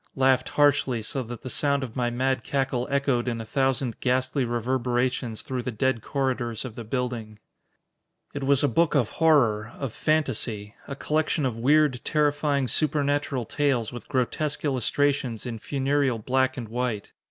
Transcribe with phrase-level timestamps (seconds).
[0.15, 4.43] Laughed harshly, so that the sound of my mad cackle echoed in a thousand ghastly
[4.43, 7.37] reverberations through the dead corridors of the building.
[8.33, 10.73] It was a book of horror, of fantasy.
[10.87, 17.11] A collection of weird, terrifying, supernatural tales with grotesque illustrations in funereal black and white.